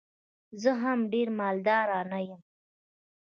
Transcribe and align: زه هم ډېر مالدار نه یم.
زه 0.61 0.71
هم 0.81 0.99
ډېر 1.11 1.27
مالدار 1.39 1.87
نه 2.11 2.19
یم. 2.27 2.41